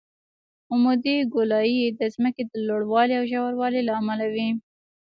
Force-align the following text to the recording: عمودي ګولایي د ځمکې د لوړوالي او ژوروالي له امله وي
عمودي 0.71 1.15
ګولایي 1.33 1.83
د 1.99 2.01
ځمکې 2.15 2.43
د 2.51 2.53
لوړوالي 2.67 3.13
او 3.19 3.23
ژوروالي 3.31 3.81
له 3.87 3.93
امله 3.99 4.25
وي 4.33 4.49